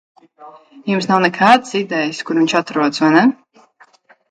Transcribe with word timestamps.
Jums 0.91 1.07
nav 1.11 1.21
nekādas 1.25 1.77
idejas, 1.81 2.23
kur 2.31 2.41
viņš 2.41 2.57
atrodas, 2.63 3.05
vai 3.07 3.13
ne? 3.21 3.25